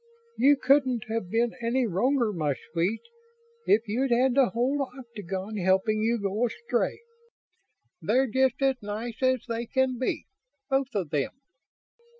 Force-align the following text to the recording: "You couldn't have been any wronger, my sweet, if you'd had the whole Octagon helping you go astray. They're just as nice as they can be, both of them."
"You 0.35 0.57
couldn't 0.57 1.03
have 1.09 1.29
been 1.29 1.53
any 1.61 1.85
wronger, 1.85 2.33
my 2.33 2.55
sweet, 2.71 3.03
if 3.67 3.87
you'd 3.87 4.09
had 4.09 4.33
the 4.33 4.49
whole 4.49 4.89
Octagon 4.97 5.57
helping 5.57 6.01
you 6.01 6.17
go 6.19 6.47
astray. 6.47 7.01
They're 8.01 8.25
just 8.25 8.59
as 8.63 8.77
nice 8.81 9.21
as 9.21 9.45
they 9.47 9.67
can 9.67 9.99
be, 9.99 10.25
both 10.71 10.95
of 10.95 11.11
them." 11.11 11.33